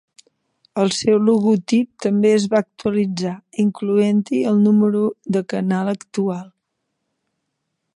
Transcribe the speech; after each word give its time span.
El 0.83 0.93
seu 0.99 1.19
logotip 1.25 1.91
també 2.07 2.31
es 2.39 2.49
va 2.55 2.63
actualitzar 2.65 3.35
incloent-hi 3.67 4.43
el 4.53 4.61
número 4.67 5.07
de 5.37 5.47
canal 5.55 5.97
actual. 5.97 6.45